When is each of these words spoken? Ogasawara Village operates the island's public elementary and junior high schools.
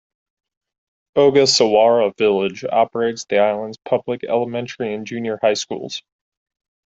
Ogasawara 1.15 2.17
Village 2.17 2.63
operates 2.63 3.25
the 3.25 3.37
island's 3.37 3.77
public 3.77 4.23
elementary 4.23 4.95
and 4.95 5.05
junior 5.05 5.37
high 5.43 5.53
schools. 5.53 6.01